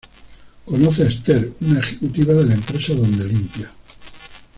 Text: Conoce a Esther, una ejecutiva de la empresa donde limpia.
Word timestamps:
Conoce 0.65 1.03
a 1.03 1.09
Esther, 1.09 1.51
una 1.61 1.77
ejecutiva 1.79 2.33
de 2.33 2.45
la 2.45 2.53
empresa 2.55 2.91
donde 2.95 3.23
limpia. 3.23 3.71